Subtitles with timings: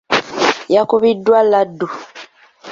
[0.73, 1.87] Yakubiddwa laddu.